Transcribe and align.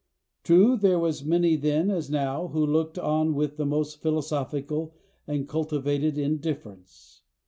True, 0.41 0.77
there 0.77 0.97
was 0.97 1.23
many 1.23 1.55
then, 1.55 1.91
as 1.91 2.09
now, 2.09 2.47
who 2.47 2.65
looked 2.65 2.97
on 2.97 3.35
with 3.35 3.57
the 3.57 3.67
most 3.67 4.01
philosophic 4.01 4.71
and 5.27 5.47
cultivated 5.47 6.17
indifference. 6.17 7.21